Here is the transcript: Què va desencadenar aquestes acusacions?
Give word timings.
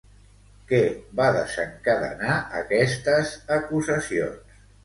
Què 0.71 0.79
va 1.19 1.27
desencadenar 1.35 2.39
aquestes 2.63 3.37
acusacions? 3.59 4.61